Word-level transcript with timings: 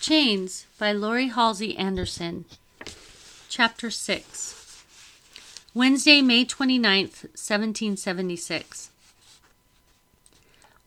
Chains 0.00 0.64
by 0.78 0.92
Laurie 0.92 1.28
Halse 1.28 1.76
Anderson. 1.76 2.46
Chapter 3.50 3.90
6. 3.90 4.82
Wednesday, 5.74 6.22
May 6.22 6.46
29th, 6.46 7.24
1776. 7.36 8.88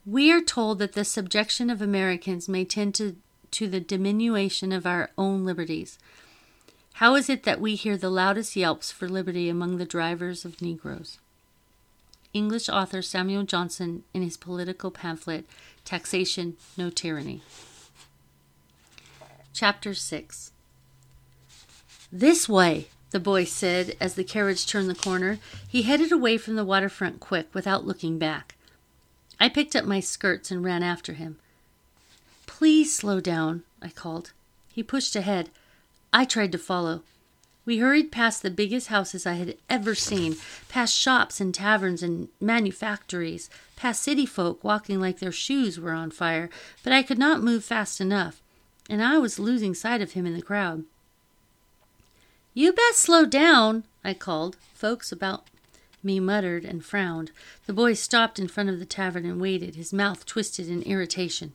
We 0.04 0.32
are 0.32 0.42
told 0.42 0.80
that 0.80 0.94
the 0.94 1.06
subjection 1.06 1.70
of 1.70 1.80
Americans 1.80 2.50
may 2.50 2.66
tend 2.66 2.96
to, 2.96 3.16
to 3.52 3.68
the 3.68 3.80
diminution 3.80 4.72
of 4.72 4.88
our 4.88 5.12
own 5.16 5.46
liberties. 5.46 6.00
How 6.94 7.14
is 7.14 7.30
it 7.30 7.44
that 7.44 7.62
we 7.62 7.76
hear 7.76 7.98
the 7.98 8.10
loudest 8.10 8.56
yelps 8.56 8.92
for 8.92 9.08
liberty 9.08 9.48
among 9.48 9.78
the 9.78 9.86
drivers 9.86 10.44
of 10.44 10.60
Negroes? 10.60 11.20
English 12.34 12.68
author 12.68 13.04
Samuel 13.04 13.44
Johnson 13.44 14.06
in 14.12 14.24
his 14.24 14.38
political 14.38 14.90
pamphlet, 14.90 15.46
Taxation, 15.86 16.58
No 16.76 16.90
Tyranny. 16.90 17.44
Chapter 19.54 19.94
6 19.94 20.52
This 22.12 22.50
way, 22.50 22.88
the 23.12 23.20
boy 23.20 23.44
said 23.44 23.96
as 24.02 24.16
the 24.16 24.24
carriage 24.24 24.66
turned 24.66 24.90
the 24.90 24.96
corner. 24.96 25.38
He 25.68 25.84
headed 25.84 26.12
away 26.12 26.40
from 26.40 26.56
the 26.56 26.66
waterfront 26.66 27.20
quick, 27.20 27.54
without 27.54 27.86
looking 27.86 28.18
back. 28.18 28.56
I 29.40 29.50
picked 29.50 29.76
up 29.76 29.86
my 29.86 30.00
skirts 30.00 30.50
and 30.50 30.64
ran 30.64 30.82
after 30.82 31.14
him. 31.14 31.38
Please 32.48 32.96
slow 32.96 33.20
down, 33.20 33.62
I 33.80 33.90
called. 33.90 34.34
He 34.74 34.82
pushed 34.82 35.16
ahead. 35.16 35.52
I 36.12 36.26
tried 36.26 36.52
to 36.54 36.58
follow. 36.58 37.04
We 37.64 37.78
hurried 37.78 38.12
past 38.12 38.42
the 38.42 38.50
biggest 38.50 38.88
houses 38.88 39.28
I 39.28 39.34
had 39.34 39.58
ever 39.70 39.94
seen, 39.94 40.36
past 40.68 40.96
shops 40.96 41.40
and 41.40 41.54
taverns 41.54 42.02
and 42.02 42.30
manufactories, 42.42 43.52
past 43.76 44.02
city 44.02 44.26
folk 44.26 44.64
walking 44.64 45.00
like 45.00 45.20
their 45.20 45.32
shoes 45.32 45.80
were 45.80 45.94
on 45.94 46.10
fire, 46.10 46.50
but 46.84 46.92
I 46.92 47.04
could 47.04 47.20
not 47.20 47.44
move 47.44 47.64
fast 47.64 48.02
enough 48.02 48.43
and 48.90 49.02
I 49.04 49.18
was 49.18 49.40
losing 49.40 49.74
sight 49.74 50.02
of 50.02 50.12
him 50.12 50.26
in 50.26 50.34
the 50.34 50.42
crowd. 50.42 50.84
You 52.54 52.72
best 52.72 53.00
slow 53.00 53.26
down, 53.26 53.84
I 54.04 54.14
called. 54.14 54.58
Folks 54.74 55.12
about 55.12 55.46
me 56.04 56.20
muttered 56.20 56.66
and 56.66 56.84
frowned. 56.84 57.32
The 57.66 57.74
boy 57.74 57.94
stopped 57.94 58.38
in 58.38 58.48
front 58.48 58.70
of 58.70 58.80
the 58.80 58.86
tavern 58.86 59.26
and 59.26 59.40
waited, 59.40 59.76
his 59.76 59.94
mouth 59.94 60.26
twisted 60.26 60.70
in 60.70 60.82
irritation. 60.84 61.54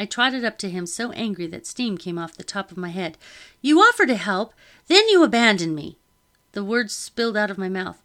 I 0.00 0.06
trotted 0.06 0.44
up 0.44 0.58
to 0.58 0.70
him 0.70 0.86
so 0.86 1.12
angry 1.12 1.46
that 1.48 1.66
steam 1.66 1.98
came 1.98 2.18
off 2.18 2.36
the 2.36 2.44
top 2.44 2.70
of 2.70 2.76
my 2.76 2.90
head. 2.90 3.18
You 3.60 3.80
offer 3.80 4.06
to 4.06 4.14
help, 4.14 4.54
then 4.86 5.08
you 5.08 5.22
abandon 5.22 5.74
me. 5.74 5.96
The 6.52 6.64
words 6.64 6.94
spilled 6.94 7.36
out 7.36 7.50
of 7.50 7.58
my 7.58 7.68
mouth. 7.68 8.00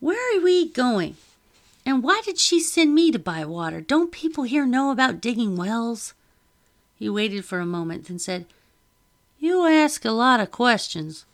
Where 0.00 0.36
are 0.36 0.42
we 0.42 0.68
going? 0.68 1.16
And 1.84 2.02
why 2.02 2.20
did 2.24 2.38
she 2.38 2.58
send 2.58 2.94
me 2.94 3.12
to 3.12 3.18
buy 3.18 3.44
water? 3.44 3.80
Don't 3.80 4.10
people 4.10 4.44
here 4.44 4.66
know 4.66 4.90
about 4.90 5.20
digging 5.20 5.56
wells? 5.56 6.14
He 6.98 7.08
waited 7.08 7.44
for 7.44 7.60
a 7.60 7.66
moment, 7.66 8.06
then 8.06 8.18
said, 8.18 8.46
You 9.38 9.66
ask 9.66 10.04
a 10.04 10.10
lot 10.10 10.40
of 10.40 10.50
questions. 10.50 11.24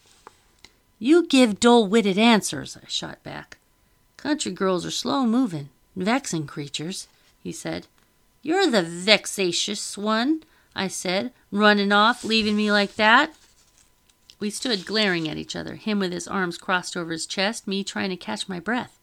You 0.98 1.26
give 1.26 1.60
dull 1.60 1.86
witted 1.86 2.18
answers, 2.18 2.76
I 2.76 2.86
shot 2.88 3.22
back. 3.22 3.58
Country 4.16 4.52
girls 4.52 4.86
are 4.86 4.90
slow 4.90 5.26
moving, 5.26 5.68
vexing 5.96 6.46
creatures, 6.46 7.08
he 7.42 7.52
said. 7.52 7.86
You're 8.42 8.68
the 8.68 8.82
vexatious 8.82 9.96
one, 9.96 10.42
I 10.74 10.88
said, 10.88 11.32
running 11.50 11.92
off, 11.92 12.24
leaving 12.24 12.56
me 12.56 12.72
like 12.72 12.96
that. 12.96 13.34
We 14.40 14.50
stood 14.50 14.84
glaring 14.84 15.28
at 15.28 15.36
each 15.36 15.54
other, 15.54 15.76
him 15.76 16.00
with 16.00 16.12
his 16.12 16.26
arms 16.26 16.58
crossed 16.58 16.96
over 16.96 17.12
his 17.12 17.26
chest, 17.26 17.68
me 17.68 17.84
trying 17.84 18.10
to 18.10 18.16
catch 18.16 18.48
my 18.48 18.58
breath. 18.58 18.98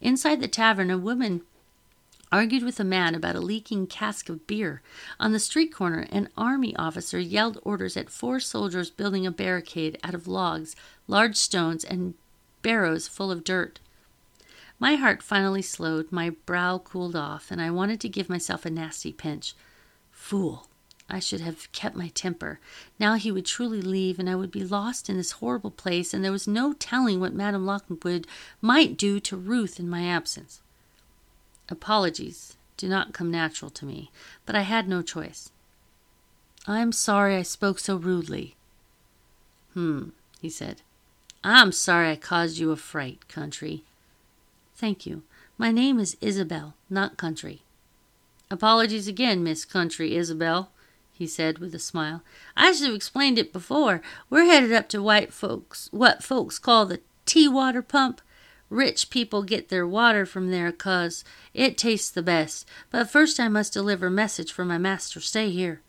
Inside 0.00 0.42
the 0.42 0.48
tavern, 0.48 0.90
a 0.90 0.98
woman 0.98 1.42
argued 2.34 2.64
with 2.64 2.80
a 2.80 2.84
man 2.84 3.14
about 3.14 3.36
a 3.36 3.40
leaking 3.40 3.86
cask 3.86 4.28
of 4.28 4.44
beer. 4.48 4.82
On 5.20 5.30
the 5.30 5.38
street 5.38 5.72
corner, 5.72 6.08
an 6.10 6.28
army 6.36 6.74
officer 6.74 7.16
yelled 7.16 7.60
orders 7.62 7.96
at 7.96 8.10
four 8.10 8.40
soldiers 8.40 8.90
building 8.90 9.24
a 9.24 9.30
barricade 9.30 9.96
out 10.02 10.14
of 10.14 10.26
logs, 10.26 10.74
large 11.06 11.36
stones, 11.36 11.84
and 11.84 12.14
barrows 12.60 13.06
full 13.06 13.30
of 13.30 13.44
dirt. 13.44 13.78
My 14.80 14.96
heart 14.96 15.22
finally 15.22 15.62
slowed, 15.62 16.10
my 16.10 16.30
brow 16.30 16.78
cooled 16.78 17.14
off, 17.14 17.52
and 17.52 17.62
I 17.62 17.70
wanted 17.70 18.00
to 18.00 18.08
give 18.08 18.28
myself 18.28 18.66
a 18.66 18.70
nasty 18.70 19.12
pinch. 19.12 19.54
Fool! 20.10 20.66
I 21.08 21.20
should 21.20 21.40
have 21.40 21.70
kept 21.70 21.94
my 21.94 22.08
temper. 22.08 22.58
Now 22.98 23.14
he 23.14 23.30
would 23.30 23.46
truly 23.46 23.80
leave, 23.80 24.18
and 24.18 24.28
I 24.28 24.34
would 24.34 24.50
be 24.50 24.64
lost 24.64 25.08
in 25.08 25.16
this 25.16 25.38
horrible 25.38 25.70
place, 25.70 26.12
and 26.12 26.24
there 26.24 26.32
was 26.32 26.48
no 26.48 26.72
telling 26.72 27.20
what 27.20 27.32
Madame 27.32 27.64
Lockton 27.64 28.24
might 28.60 28.96
do 28.96 29.20
to 29.20 29.36
Ruth 29.36 29.78
in 29.78 29.88
my 29.88 30.04
absence. 30.04 30.62
Apologies 31.68 32.56
do 32.76 32.88
not 32.88 33.12
come 33.12 33.30
natural 33.30 33.70
to 33.70 33.86
me, 33.86 34.10
but 34.44 34.54
I 34.54 34.62
had 34.62 34.88
no 34.88 35.02
choice. 35.02 35.50
I'm 36.66 36.92
sorry 36.92 37.36
I 37.36 37.42
spoke 37.42 37.78
so 37.78 37.96
rudely. 37.96 38.56
Hmm, 39.74 40.10
he 40.40 40.48
said. 40.48 40.82
I'm 41.42 41.72
sorry 41.72 42.10
I 42.10 42.16
caused 42.16 42.58
you 42.58 42.70
a 42.70 42.76
fright, 42.76 43.28
Country. 43.28 43.84
Thank 44.74 45.06
you. 45.06 45.22
My 45.58 45.70
name 45.70 46.00
is 46.00 46.16
Isabel, 46.20 46.74
not 46.88 47.16
Country. 47.16 47.62
Apologies 48.50 49.06
again, 49.06 49.42
Miss 49.42 49.64
Country 49.64 50.16
Isabel, 50.16 50.70
he 51.12 51.26
said 51.26 51.58
with 51.58 51.74
a 51.74 51.78
smile. 51.78 52.22
I 52.56 52.72
should 52.72 52.86
have 52.86 52.94
explained 52.94 53.38
it 53.38 53.52
before. 53.52 54.02
We're 54.30 54.46
headed 54.46 54.72
up 54.72 54.88
to 54.90 55.02
white 55.02 55.32
folks, 55.32 55.88
what 55.92 56.24
folks 56.24 56.58
call 56.58 56.86
the 56.86 57.00
tea 57.26 57.48
water 57.48 57.82
pump. 57.82 58.20
Rich 58.70 59.10
people 59.10 59.42
get 59.42 59.68
their 59.68 59.86
water 59.86 60.24
from 60.26 60.50
there 60.50 60.72
'cause 60.72 61.24
it 61.52 61.78
tastes 61.78 62.10
the 62.10 62.22
best. 62.22 62.66
But 62.90 63.10
first 63.10 63.38
I 63.38 63.48
must 63.48 63.72
deliver 63.72 64.10
message 64.10 64.52
for 64.52 64.64
my 64.64 64.78
master. 64.78 65.20
Stay 65.20 65.50
here. 65.50 65.80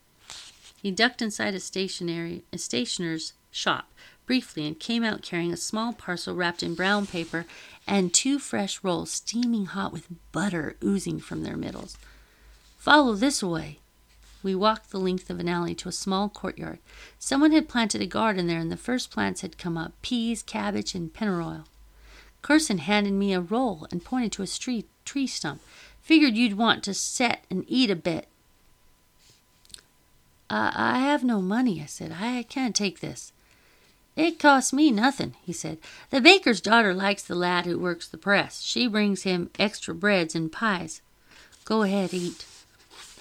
He 0.81 0.91
ducked 0.91 1.22
inside 1.22 1.56
a 1.56 1.59
stationery 1.59 2.44
a 2.53 2.58
stationer's 2.58 3.34
shop 3.50 3.91
briefly 4.25 4.68
and 4.68 4.80
came 4.80 5.03
out 5.03 5.22
carrying 5.22 5.53
a 5.53 5.58
small 5.58 5.94
parcel 5.94 6.35
wrapped 6.35 6.62
in 6.64 6.75
brown 6.75 7.08
paper 7.08 7.46
and 7.88 8.14
two 8.14 8.40
fresh 8.40 8.84
rolls 8.84 9.12
steaming 9.12 9.68
hot 9.68 9.94
with 9.94 10.08
butter 10.31 10.75
oozing 10.84 11.19
from 11.19 11.44
their 11.44 11.58
middles. 11.58 11.97
Follow 12.78 13.16
this 13.16 13.41
way. 13.41 13.80
We 14.44 14.53
walked 14.53 14.91
the 14.91 15.00
length 15.00 15.30
of 15.31 15.40
an 15.40 15.50
alley 15.50 15.74
to 15.75 15.90
a 15.90 15.91
small 15.91 16.30
courtyard. 16.30 16.80
Someone 17.18 17.52
had 17.52 17.69
planted 17.69 18.02
a 18.02 18.06
garden 18.06 18.46
there, 18.46 18.59
and 18.59 18.72
the 18.72 18.78
first 18.78 19.09
plants 19.09 19.41
had 19.41 19.58
come 19.58 19.75
up 19.75 20.00
peas, 20.03 20.44
cabbage, 20.44 20.94
and 20.94 21.12
pennyroyal. 21.12 21.66
Curzon 22.46 22.78
handed 22.78 23.14
me 23.14 23.34
a 23.34 23.42
roll 23.42 23.88
and 23.90 24.06
pointed 24.06 24.32
to 24.34 24.44
a 24.44 24.48
tree, 24.48 24.86
tree 25.04 25.26
stump. 25.26 25.62
Figured 26.04 26.36
you'd 26.36 26.60
want 26.60 26.84
to 26.84 26.94
set 26.94 27.44
and 27.50 27.66
eat 27.68 27.90
a 27.90 27.96
bit. 27.96 28.28
I 30.48 31.00
have 31.00 31.24
no 31.24 31.42
money, 31.42 31.82
I 31.82 31.88
said. 31.88 32.16
I 32.22 32.44
can't 32.44 32.76
take 32.76 33.00
this. 33.00 33.34
It 34.16 34.38
costs 34.38 34.72
me 34.72 34.92
nothing, 34.92 35.34
he 35.42 35.54
said. 35.54 35.80
The 36.12 36.22
baker's 36.22 36.62
daughter 36.62 36.94
likes 36.94 37.24
the 37.24 37.34
lad 37.34 37.66
who 37.66 37.80
works 37.80 38.08
the 38.08 38.16
press. 38.16 38.62
She 38.62 38.86
brings 38.86 39.24
him 39.24 39.50
extra 39.58 39.96
breads 39.96 40.36
and 40.36 40.52
pies. 40.52 41.02
Go 41.66 41.82
ahead, 41.82 42.14
eat. 42.14 42.46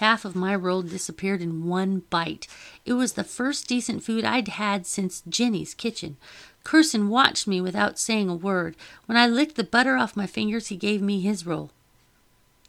Half 0.01 0.27
of 0.27 0.37
my 0.37 0.55
roll 0.55 0.83
disappeared 0.83 1.41
in 1.41 1.67
one 1.67 2.03
bite. 2.11 2.47
It 2.85 2.93
was 2.93 3.15
the 3.15 3.25
first 3.25 3.69
decent 3.69 4.05
food 4.05 4.23
I'd 4.27 4.49
had 4.49 4.87
since 4.87 5.23
Jenny's 5.27 5.73
kitchen. 5.73 6.19
Curzon 6.64 7.10
watched 7.10 7.47
me 7.47 7.60
without 7.60 7.98
saying 7.98 8.28
a 8.28 8.34
word. 8.34 8.75
When 9.06 9.16
I 9.16 9.26
licked 9.26 9.56
the 9.56 9.64
butter 9.64 9.97
off 9.97 10.16
my 10.16 10.26
fingers, 10.26 10.69
he 10.69 10.76
gave 10.76 11.02
me 11.02 11.20
his 11.20 11.47
roll. 11.47 11.70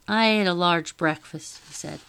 I 0.06 0.28
ate 0.28 0.46
a 0.46 0.54
large 0.54 0.96
breakfast, 0.96 1.60
he 1.66 1.74
said. 1.74 2.00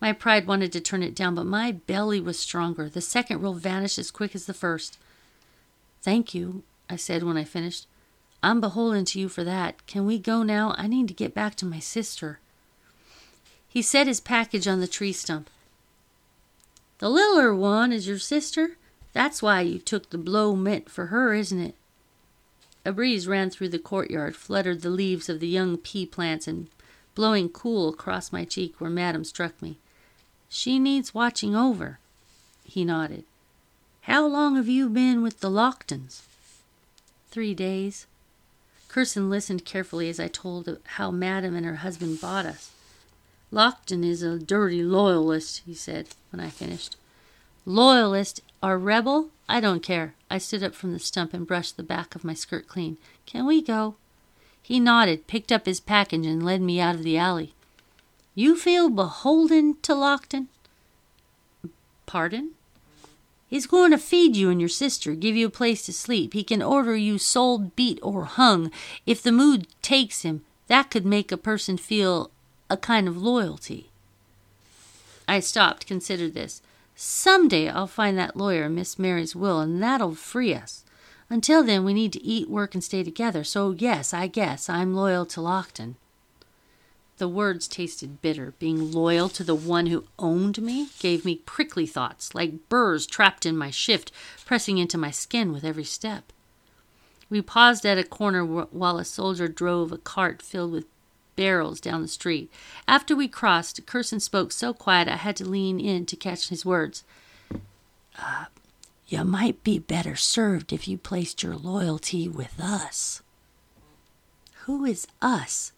My 0.00 0.12
pride 0.12 0.46
wanted 0.46 0.72
to 0.72 0.80
turn 0.80 1.02
it 1.02 1.14
down, 1.14 1.34
but 1.34 1.46
my 1.46 1.72
belly 1.72 2.20
was 2.20 2.38
stronger. 2.38 2.88
The 2.88 3.00
second 3.00 3.40
roll 3.40 3.54
vanished 3.54 3.98
as 3.98 4.10
quick 4.10 4.34
as 4.34 4.46
the 4.46 4.54
first. 4.54 4.98
Thank 6.02 6.34
you, 6.34 6.62
I 6.90 6.96
said 6.96 7.22
when 7.22 7.36
I 7.36 7.44
finished. 7.44 7.86
I'm 8.42 8.60
beholden 8.60 9.04
to 9.06 9.20
you 9.20 9.28
for 9.28 9.42
that. 9.44 9.86
Can 9.86 10.06
we 10.06 10.18
go 10.18 10.42
now? 10.42 10.74
I 10.78 10.86
need 10.86 11.08
to 11.08 11.14
get 11.14 11.34
back 11.34 11.54
to 11.56 11.66
my 11.66 11.80
sister. 11.80 12.38
He 13.68 13.82
set 13.82 14.06
his 14.06 14.20
package 14.20 14.68
on 14.68 14.80
the 14.80 14.86
tree 14.86 15.12
stump. 15.12 15.50
The 16.98 17.08
littler 17.08 17.54
one 17.54 17.92
is 17.92 18.08
your 18.08 18.18
sister? 18.18 18.77
That's 19.12 19.42
why 19.42 19.62
you 19.62 19.78
took 19.78 20.10
the 20.10 20.18
blow 20.18 20.54
meant 20.54 20.90
for 20.90 21.06
her, 21.06 21.34
isn't 21.34 21.60
it? 21.60 21.74
A 22.84 22.92
breeze 22.92 23.26
ran 23.26 23.50
through 23.50 23.70
the 23.70 23.78
courtyard, 23.78 24.36
fluttered 24.36 24.82
the 24.82 24.90
leaves 24.90 25.28
of 25.28 25.40
the 25.40 25.48
young 25.48 25.76
pea 25.76 26.06
plants, 26.06 26.46
and 26.46 26.68
blowing 27.14 27.48
cool 27.48 27.88
across 27.88 28.32
my 28.32 28.44
cheek 28.44 28.80
where 28.80 28.90
Madam 28.90 29.24
struck 29.24 29.60
me. 29.60 29.78
She 30.48 30.78
needs 30.78 31.14
watching 31.14 31.54
over. 31.54 31.98
He 32.64 32.84
nodded. 32.84 33.24
How 34.02 34.26
long 34.26 34.56
have 34.56 34.68
you 34.68 34.88
been 34.88 35.22
with 35.22 35.40
the 35.40 35.50
Locktons? 35.50 36.22
Three 37.30 37.54
days. 37.54 38.06
Curzon 38.88 39.28
listened 39.28 39.66
carefully 39.66 40.08
as 40.08 40.18
I 40.18 40.28
told 40.28 40.78
how 40.84 41.10
Madam 41.10 41.54
and 41.54 41.66
her 41.66 41.76
husband 41.76 42.20
bought 42.20 42.46
us. 42.46 42.70
Lockton 43.52 44.04
is 44.04 44.22
a 44.22 44.38
dirty 44.38 44.82
loyalist, 44.82 45.62
he 45.66 45.74
said 45.74 46.08
when 46.30 46.40
I 46.40 46.48
finished. 46.48 46.96
Loyalist 47.68 48.40
or 48.62 48.78
rebel? 48.78 49.28
I 49.46 49.60
don't 49.60 49.82
care. 49.82 50.14
I 50.30 50.38
stood 50.38 50.62
up 50.62 50.74
from 50.74 50.94
the 50.94 50.98
stump 50.98 51.34
and 51.34 51.46
brushed 51.46 51.76
the 51.76 51.82
back 51.82 52.14
of 52.14 52.24
my 52.24 52.32
skirt 52.32 52.66
clean. 52.66 52.96
Can 53.26 53.44
we 53.44 53.60
go? 53.60 53.96
He 54.62 54.80
nodded, 54.80 55.26
picked 55.26 55.52
up 55.52 55.66
his 55.66 55.78
package, 55.78 56.24
and 56.24 56.42
led 56.42 56.62
me 56.62 56.80
out 56.80 56.94
of 56.94 57.02
the 57.02 57.18
alley. 57.18 57.52
You 58.34 58.56
feel 58.56 58.88
beholden 58.88 59.76
to 59.82 59.92
Lockton? 59.92 60.46
Pardon? 62.06 62.52
He's 63.46 63.66
going 63.66 63.90
to 63.90 63.98
feed 63.98 64.34
you 64.34 64.48
and 64.48 64.60
your 64.60 64.70
sister, 64.70 65.14
give 65.14 65.36
you 65.36 65.48
a 65.48 65.50
place 65.50 65.84
to 65.84 65.92
sleep. 65.92 66.32
He 66.32 66.44
can 66.44 66.62
order 66.62 66.96
you 66.96 67.18
sold, 67.18 67.76
beat, 67.76 67.98
or 68.02 68.24
hung. 68.24 68.70
If 69.04 69.22
the 69.22 69.30
mood 69.30 69.66
takes 69.82 70.22
him, 70.22 70.42
that 70.68 70.90
could 70.90 71.04
make 71.04 71.30
a 71.30 71.36
person 71.36 71.76
feel 71.76 72.30
a 72.70 72.78
kind 72.78 73.06
of 73.06 73.18
loyalty. 73.18 73.90
I 75.28 75.40
stopped, 75.40 75.86
considered 75.86 76.32
this. 76.32 76.62
Some 77.00 77.46
day 77.46 77.68
I'll 77.68 77.86
find 77.86 78.18
that 78.18 78.34
lawyer 78.34 78.68
Miss 78.68 78.98
Mary's 78.98 79.36
will, 79.36 79.60
and 79.60 79.80
that'll 79.80 80.16
free 80.16 80.52
us. 80.52 80.84
Until 81.30 81.62
then, 81.62 81.84
we 81.84 81.94
need 81.94 82.12
to 82.14 82.24
eat, 82.24 82.50
work, 82.50 82.74
and 82.74 82.82
stay 82.82 83.04
together. 83.04 83.44
So, 83.44 83.70
yes, 83.70 84.12
I 84.12 84.26
guess 84.26 84.68
I'm 84.68 84.96
loyal 84.96 85.24
to 85.26 85.40
Lockton. 85.40 85.94
The 87.18 87.28
words 87.28 87.68
tasted 87.68 88.20
bitter. 88.20 88.52
Being 88.58 88.90
loyal 88.90 89.28
to 89.28 89.44
the 89.44 89.54
one 89.54 89.86
who 89.86 90.08
owned 90.18 90.60
me 90.60 90.88
gave 90.98 91.24
me 91.24 91.36
prickly 91.36 91.86
thoughts, 91.86 92.34
like 92.34 92.68
burrs 92.68 93.06
trapped 93.06 93.46
in 93.46 93.56
my 93.56 93.70
shift, 93.70 94.10
pressing 94.44 94.78
into 94.78 94.98
my 94.98 95.12
skin 95.12 95.52
with 95.52 95.62
every 95.62 95.84
step. 95.84 96.32
We 97.30 97.42
paused 97.42 97.86
at 97.86 97.98
a 97.98 98.02
corner 98.02 98.44
while 98.44 98.98
a 98.98 99.04
soldier 99.04 99.46
drove 99.46 99.92
a 99.92 99.98
cart 99.98 100.42
filled 100.42 100.72
with 100.72 100.86
barrels 101.38 101.80
down 101.80 102.02
the 102.02 102.08
street. 102.08 102.50
After 102.88 103.14
we 103.14 103.28
crossed, 103.28 103.86
Curzon 103.86 104.18
spoke 104.18 104.50
so 104.50 104.74
quiet 104.74 105.06
I 105.06 105.14
had 105.14 105.36
to 105.36 105.48
lean 105.48 105.78
in 105.78 106.04
to 106.06 106.16
catch 106.16 106.48
his 106.48 106.66
words. 106.66 107.04
Uh, 108.20 108.46
you 109.06 109.22
might 109.22 109.62
be 109.62 109.78
better 109.78 110.16
served 110.16 110.72
if 110.72 110.88
you 110.88 110.98
placed 110.98 111.44
your 111.44 111.54
loyalty 111.54 112.28
with 112.28 112.58
us. 112.60 113.22
Who 114.64 114.84
is 114.84 115.06
us? 115.22 115.70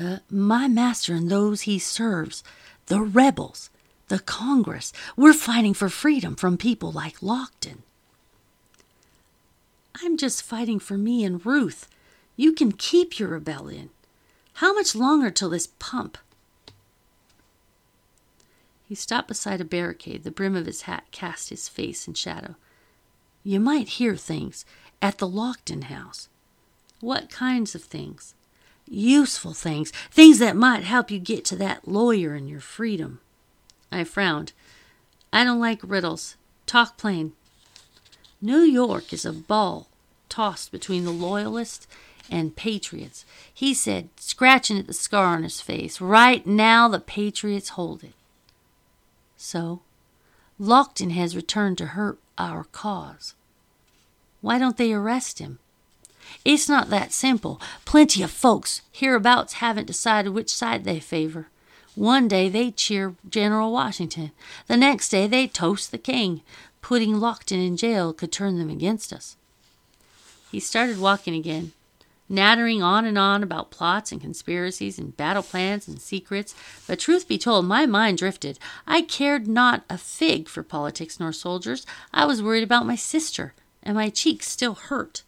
Uh, 0.00 0.18
my 0.30 0.68
master 0.68 1.14
and 1.14 1.28
those 1.28 1.62
he 1.62 1.80
serves, 1.80 2.44
the 2.86 3.00
rebels, 3.00 3.70
the 4.06 4.20
Congress. 4.20 4.92
We're 5.16 5.32
fighting 5.34 5.74
for 5.74 5.88
freedom 5.88 6.36
from 6.36 6.56
people 6.56 6.92
like 6.92 7.18
Lockton. 7.18 7.78
I'm 10.00 10.16
just 10.16 10.44
fighting 10.44 10.78
for 10.78 10.96
me 10.96 11.24
and 11.24 11.44
Ruth. 11.44 11.88
You 12.36 12.52
can 12.52 12.72
keep 12.72 13.18
your 13.18 13.28
rebellion. 13.28 13.90
How 14.54 14.74
much 14.74 14.94
longer 14.94 15.30
till 15.30 15.50
this 15.50 15.68
pump? 15.78 16.18
He 18.86 18.94
stopped 18.94 19.28
beside 19.28 19.60
a 19.60 19.64
barricade. 19.64 20.24
The 20.24 20.30
brim 20.30 20.54
of 20.54 20.66
his 20.66 20.82
hat 20.82 21.04
cast 21.10 21.48
his 21.48 21.68
face 21.68 22.06
in 22.06 22.14
shadow. 22.14 22.56
You 23.42 23.60
might 23.60 23.88
hear 23.88 24.16
things 24.16 24.64
at 25.00 25.18
the 25.18 25.28
Lockton 25.28 25.84
house. 25.84 26.28
What 27.00 27.30
kinds 27.30 27.74
of 27.74 27.82
things? 27.82 28.34
Useful 28.86 29.54
things, 29.54 29.90
things 30.10 30.38
that 30.38 30.56
might 30.56 30.84
help 30.84 31.10
you 31.10 31.18
get 31.18 31.44
to 31.46 31.56
that 31.56 31.88
lawyer 31.88 32.34
and 32.34 32.48
your 32.48 32.60
freedom. 32.60 33.20
I 33.90 34.04
frowned. 34.04 34.52
I 35.32 35.44
don't 35.44 35.60
like 35.60 35.80
riddles. 35.82 36.36
Talk 36.66 36.96
plain. 36.96 37.32
New 38.40 38.60
York 38.60 39.12
is 39.12 39.24
a 39.24 39.32
ball 39.32 39.88
tossed 40.28 40.72
between 40.72 41.04
the 41.04 41.10
loyalists 41.10 41.86
and 42.30 42.56
patriots. 42.56 43.24
He 43.52 43.74
said, 43.74 44.08
scratching 44.16 44.78
at 44.78 44.86
the 44.86 44.92
scar 44.92 45.36
on 45.36 45.42
his 45.42 45.60
face, 45.60 46.00
Right 46.00 46.46
now 46.46 46.88
the 46.88 47.00
patriots 47.00 47.70
hold 47.70 48.04
it. 48.04 48.14
So, 49.36 49.82
Lockton 50.60 51.10
has 51.12 51.36
returned 51.36 51.78
to 51.78 51.86
hurt 51.86 52.18
our 52.38 52.64
cause. 52.64 53.34
Why 54.40 54.58
don't 54.58 54.76
they 54.76 54.92
arrest 54.92 55.38
him? 55.38 55.58
It's 56.44 56.68
not 56.68 56.90
that 56.90 57.12
simple. 57.12 57.60
Plenty 57.84 58.22
of 58.22 58.30
folks 58.30 58.82
hereabouts 58.90 59.54
haven't 59.54 59.86
decided 59.86 60.30
which 60.30 60.52
side 60.52 60.84
they 60.84 61.00
favor. 61.00 61.48
One 61.94 62.28
day 62.28 62.48
they 62.48 62.70
cheer 62.70 63.14
General 63.28 63.72
Washington. 63.72 64.32
The 64.66 64.76
next 64.76 65.10
day 65.10 65.26
they 65.26 65.46
toast 65.46 65.90
the 65.90 65.98
king. 65.98 66.42
Putting 66.82 67.14
Lockton 67.14 67.64
in 67.66 67.76
jail 67.76 68.12
could 68.12 68.32
turn 68.32 68.58
them 68.58 68.68
against 68.68 69.12
us. 69.12 69.36
He 70.50 70.60
started 70.60 70.98
walking 70.98 71.34
again, 71.34 71.72
nattering 72.28 72.82
on 72.82 73.04
and 73.04 73.18
on 73.18 73.42
about 73.42 73.70
plots 73.70 74.12
and 74.12 74.20
conspiracies 74.20 74.98
and 74.98 75.16
battle 75.16 75.42
plans 75.42 75.86
and 75.86 76.00
secrets. 76.00 76.54
But 76.86 76.98
truth 76.98 77.28
be 77.28 77.38
told, 77.38 77.66
my 77.66 77.86
mind 77.86 78.18
drifted. 78.18 78.58
I 78.86 79.02
cared 79.02 79.46
not 79.46 79.84
a 79.90 79.98
fig 79.98 80.48
for 80.48 80.62
politics 80.62 81.20
nor 81.20 81.32
soldiers. 81.32 81.86
I 82.12 82.24
was 82.24 82.42
worried 82.42 82.64
about 82.64 82.86
my 82.86 82.96
sister, 82.96 83.54
and 83.82 83.94
my 83.96 84.10
cheeks 84.10 84.48
still 84.48 84.74
hurt. 84.74 85.22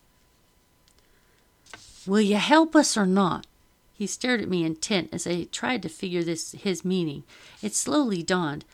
Will 2.06 2.20
you 2.20 2.36
help 2.36 2.76
us 2.76 2.96
or 2.96 3.06
not? 3.06 3.46
He 3.94 4.06
stared 4.06 4.42
at 4.42 4.48
me 4.48 4.64
intent 4.64 5.08
as 5.12 5.26
I 5.26 5.44
tried 5.44 5.82
to 5.82 5.88
figure 5.88 6.22
this 6.22 6.52
his 6.52 6.84
meaning. 6.84 7.24
It 7.62 7.74
slowly 7.74 8.22
dawned. 8.22 8.64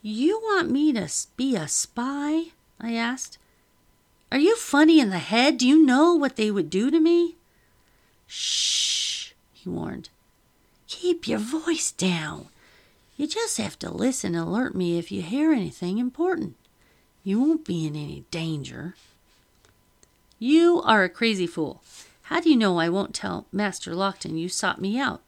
You 0.00 0.38
want 0.38 0.70
me 0.70 0.92
to 0.92 1.08
be 1.36 1.56
a 1.56 1.66
spy? 1.66 2.52
I 2.80 2.94
asked. 2.94 3.36
Are 4.30 4.38
you 4.38 4.56
funny 4.56 5.00
in 5.00 5.10
the 5.10 5.18
head? 5.18 5.58
Do 5.58 5.66
you 5.66 5.84
know 5.84 6.14
what 6.14 6.36
they 6.36 6.50
would 6.50 6.68
do 6.68 6.90
to 6.90 7.00
me? 7.00 7.36
Shh, 8.26 9.32
he 9.52 9.68
warned. 9.68 10.10
Keep 10.86 11.26
your 11.26 11.38
voice 11.38 11.90
down. 11.92 12.48
You 13.16 13.26
just 13.26 13.56
have 13.58 13.78
to 13.80 13.90
listen 13.90 14.34
and 14.34 14.46
alert 14.46 14.74
me 14.74 14.98
if 14.98 15.10
you 15.10 15.22
hear 15.22 15.52
anything 15.52 15.98
important. 15.98 16.56
You 17.24 17.40
won't 17.40 17.64
be 17.64 17.86
in 17.86 17.96
any 17.96 18.24
danger. 18.30 18.94
You 20.38 20.80
are 20.82 21.04
a 21.04 21.08
crazy 21.08 21.46
fool. 21.46 21.82
How 22.22 22.40
do 22.40 22.50
you 22.50 22.56
know 22.56 22.78
I 22.78 22.88
won't 22.88 23.14
tell 23.14 23.46
Master 23.50 23.92
Lockton 23.92 24.38
you 24.38 24.48
sought 24.48 24.80
me 24.80 24.98
out? 24.98 25.22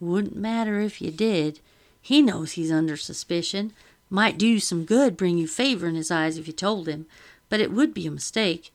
Wouldn't 0.00 0.36
matter 0.36 0.80
if 0.80 1.02
you 1.02 1.10
did. 1.10 1.60
He 2.00 2.22
knows 2.22 2.52
he's 2.52 2.72
under 2.72 2.96
suspicion. 2.96 3.72
Might 4.08 4.38
do 4.38 4.58
some 4.58 4.84
good, 4.84 5.16
bring 5.16 5.36
you 5.36 5.46
favor 5.46 5.86
in 5.86 5.96
his 5.96 6.10
eyes 6.10 6.38
if 6.38 6.46
you 6.46 6.52
told 6.52 6.88
him, 6.88 7.06
but 7.50 7.60
it 7.60 7.70
would 7.70 7.92
be 7.92 8.06
a 8.06 8.10
mistake. 8.10 8.72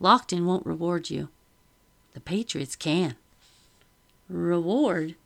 Lockton 0.00 0.46
won't 0.46 0.64
reward 0.64 1.10
you. 1.10 1.28
The 2.14 2.20
Patriots 2.20 2.76
can. 2.76 3.16
Reward? 4.30 5.16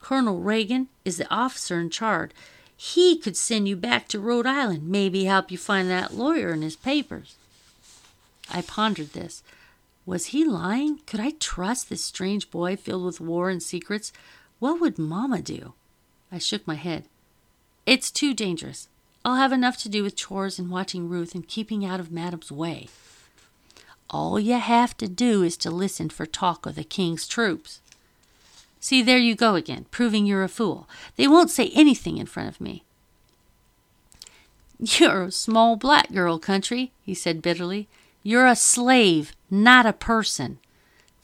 Colonel 0.00 0.38
Regan 0.38 0.88
is 1.04 1.16
the 1.16 1.28
officer 1.34 1.80
in 1.80 1.90
charge. 1.90 2.30
He 2.76 3.18
could 3.18 3.36
send 3.36 3.66
you 3.66 3.74
back 3.74 4.06
to 4.08 4.20
Rhode 4.20 4.46
Island, 4.46 4.88
maybe 4.88 5.24
help 5.24 5.50
you 5.50 5.58
find 5.58 5.90
that 5.90 6.14
lawyer 6.14 6.50
and 6.50 6.62
his 6.62 6.76
papers. 6.76 7.34
I 8.48 8.62
pondered 8.62 9.12
this. 9.14 9.42
Was 10.06 10.26
he 10.26 10.44
lying? 10.44 11.00
Could 11.06 11.20
I 11.20 11.32
trust 11.40 11.88
this 11.88 12.04
strange 12.04 12.50
boy 12.50 12.76
filled 12.76 13.04
with 13.04 13.20
war 13.20 13.50
and 13.50 13.62
secrets? 13.62 14.12
What 14.58 14.80
would 14.80 14.98
Mamma 14.98 15.42
do? 15.42 15.74
I 16.30 16.38
shook 16.38 16.66
my 16.66 16.76
head. 16.76 17.04
It's 17.84 18.10
too 18.10 18.32
dangerous. 18.32 18.88
I'll 19.28 19.34
have 19.34 19.52
enough 19.52 19.76
to 19.80 19.90
do 19.90 20.02
with 20.02 20.16
chores 20.16 20.58
and 20.58 20.70
watching 20.70 21.06
Ruth 21.06 21.34
and 21.34 21.46
keeping 21.46 21.84
out 21.84 22.00
of 22.00 22.10
Madam's 22.10 22.50
way. 22.50 22.88
All 24.08 24.40
you 24.40 24.54
have 24.54 24.96
to 24.96 25.06
do 25.06 25.42
is 25.42 25.58
to 25.58 25.70
listen 25.70 26.08
for 26.08 26.24
talk 26.24 26.64
of 26.64 26.76
the 26.76 26.82
king's 26.82 27.28
troops. 27.28 27.82
See, 28.80 29.02
there 29.02 29.18
you 29.18 29.34
go 29.34 29.54
again, 29.54 29.84
proving 29.90 30.24
you're 30.24 30.44
a 30.44 30.48
fool. 30.48 30.88
They 31.16 31.28
won't 31.28 31.50
say 31.50 31.70
anything 31.74 32.16
in 32.16 32.24
front 32.24 32.48
of 32.48 32.58
me. 32.58 32.84
You're 34.78 35.24
a 35.24 35.30
small 35.30 35.76
black 35.76 36.10
girl, 36.10 36.38
country, 36.38 36.92
he 37.02 37.12
said 37.12 37.42
bitterly. 37.42 37.86
You're 38.22 38.46
a 38.46 38.56
slave, 38.56 39.32
not 39.50 39.84
a 39.84 39.92
person. 39.92 40.58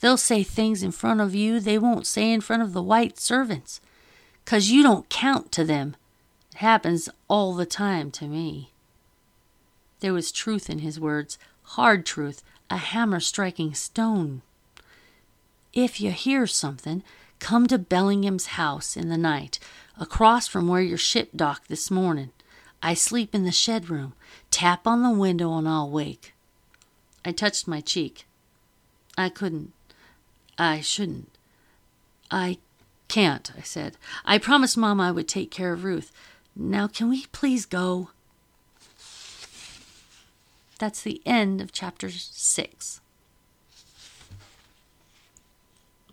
They'll 0.01 0.15
say 0.17 0.43
things 0.43 0.83
in 0.83 0.91
front 0.91 1.21
of 1.21 1.33
you 1.33 1.59
they 1.59 1.79
won't 1.79 2.05
say 2.05 2.31
in 2.31 2.41
front 2.41 2.61
of 2.61 2.73
the 2.73 2.83
white 2.83 3.17
servants, 3.17 3.81
'cause 4.45 4.67
you 4.67 4.83
don't 4.83 5.09
count 5.09 5.51
to 5.53 5.63
them. 5.63 5.95
It 6.55 6.59
happens 6.59 7.09
all 7.27 7.53
the 7.53 7.65
time 7.65 8.11
to 8.11 8.27
me. 8.27 8.71
There 9.99 10.13
was 10.13 10.31
truth 10.31 10.69
in 10.69 10.79
his 10.79 10.97
words, 10.97 11.37
hard 11.63 12.05
truth, 12.05 12.43
a 12.69 12.77
hammer 12.77 13.19
striking 13.19 13.73
stone. 13.73 14.41
If 15.73 15.99
you 15.99 16.11
hear 16.11 16.47
something, 16.47 17.03
come 17.39 17.67
to 17.67 17.77
Bellingham's 17.77 18.45
house 18.45 18.95
in 18.95 19.09
the 19.09 19.17
night, 19.17 19.59
across 19.99 20.47
from 20.47 20.69
where 20.69 20.79
your 20.79 20.97
ship 20.97 21.31
docked 21.35 21.67
this 21.67 21.91
morning. 21.91 22.31
I 22.81 22.93
sleep 22.93 23.35
in 23.35 23.43
the 23.43 23.51
shed 23.51 23.89
room. 23.89 24.13
Tap 24.49 24.87
on 24.87 25.03
the 25.03 25.09
window 25.09 25.57
and 25.57 25.67
I'll 25.67 25.89
wake. 25.89 26.33
I 27.25 27.33
touched 27.33 27.67
my 27.67 27.81
cheek. 27.81 28.27
I 29.17 29.27
couldn't. 29.27 29.73
I 30.57 30.79
shouldn't. 30.79 31.37
I 32.31 32.59
can't, 33.09 33.51
I 33.57 33.61
said. 33.61 33.97
I 34.23 34.37
promised 34.37 34.77
Mamma 34.77 35.03
I 35.03 35.11
would 35.11 35.27
take 35.27 35.51
care 35.51 35.73
of 35.73 35.83
Ruth. 35.83 36.13
Now, 36.55 36.87
can 36.87 37.09
we 37.09 37.25
please 37.31 37.65
go? 37.65 38.09
That's 40.79 41.01
the 41.01 41.21
end 41.25 41.61
of 41.61 41.71
chapter 41.71 42.09
six. 42.09 43.01